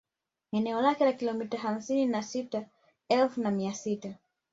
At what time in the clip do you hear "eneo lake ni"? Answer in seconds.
0.51-1.13